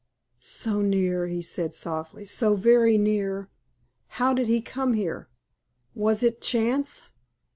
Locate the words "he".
1.27-1.43, 4.47-4.59